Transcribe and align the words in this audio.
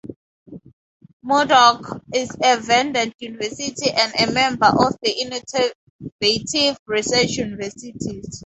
Murdoch 1.21 2.01
is 2.11 2.35
a 2.43 2.57
verdant 2.57 3.13
university 3.19 3.91
and 3.91 4.31
a 4.31 4.33
member 4.33 4.65
of 4.65 4.95
the 5.03 5.11
Innovative 6.09 6.79
Research 6.87 7.29
Universities. 7.37 8.39